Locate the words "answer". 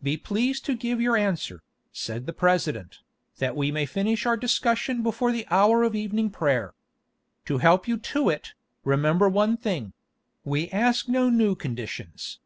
1.16-1.60